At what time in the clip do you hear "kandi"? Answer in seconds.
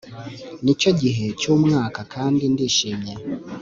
2.13-2.43